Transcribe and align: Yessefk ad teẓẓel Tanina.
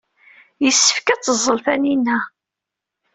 Yessefk 0.63 1.07
ad 1.13 1.21
teẓẓel 1.21 1.57
Tanina. 1.65 2.17